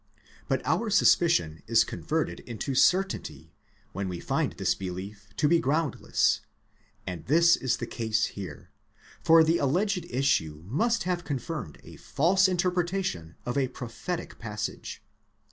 [0.47, 3.53] But our suspicion is converted into certainty
[3.93, 6.41] when we find this belief to be groundless;
[7.05, 8.71] and this is the case here,
[9.23, 15.03] for the alleged issue must have confirmed a false interpretation of a prophetic passage.